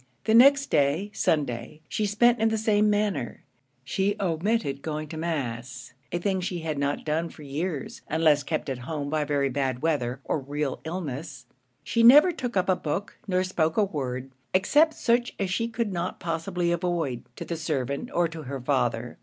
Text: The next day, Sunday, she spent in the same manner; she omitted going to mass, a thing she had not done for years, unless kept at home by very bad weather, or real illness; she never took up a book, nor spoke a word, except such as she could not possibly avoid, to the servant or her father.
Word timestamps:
The 0.23 0.33
next 0.33 0.71
day, 0.71 1.11
Sunday, 1.13 1.81
she 1.87 2.07
spent 2.07 2.39
in 2.39 2.49
the 2.49 2.57
same 2.57 2.89
manner; 2.89 3.43
she 3.83 4.15
omitted 4.19 4.81
going 4.81 5.07
to 5.09 5.17
mass, 5.17 5.93
a 6.11 6.17
thing 6.17 6.41
she 6.41 6.61
had 6.61 6.79
not 6.79 7.05
done 7.05 7.29
for 7.29 7.43
years, 7.43 8.01
unless 8.09 8.41
kept 8.41 8.67
at 8.67 8.79
home 8.79 9.11
by 9.11 9.25
very 9.25 9.47
bad 9.49 9.83
weather, 9.83 10.19
or 10.23 10.39
real 10.39 10.81
illness; 10.85 11.45
she 11.83 12.01
never 12.01 12.31
took 12.31 12.57
up 12.57 12.67
a 12.67 12.75
book, 12.75 13.19
nor 13.27 13.43
spoke 13.43 13.77
a 13.77 13.83
word, 13.85 14.31
except 14.55 14.95
such 14.95 15.35
as 15.37 15.51
she 15.51 15.67
could 15.67 15.93
not 15.93 16.19
possibly 16.19 16.71
avoid, 16.71 17.21
to 17.35 17.45
the 17.45 17.55
servant 17.55 18.09
or 18.11 18.27
her 18.31 18.59
father. 18.59 19.19